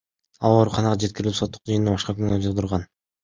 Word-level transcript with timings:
Ал 0.47 0.55
ооруканага 0.59 0.93
жеткирилип, 1.03 1.37
соттук 1.41 1.71
жыйын 1.71 1.85
башка 1.91 2.17
күнгө 2.21 2.39
жылдырылган. 2.47 2.89